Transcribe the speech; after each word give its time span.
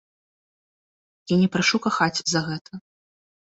Я 1.33 1.37
не 1.43 1.49
прашу 1.57 1.77
кахаць 1.85 2.19
за 2.35 2.45
гэта. 2.51 2.71